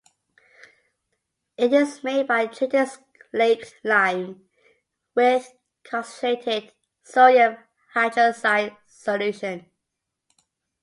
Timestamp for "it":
1.57-1.71